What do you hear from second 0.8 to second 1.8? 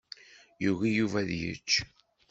Yuba ad yečč.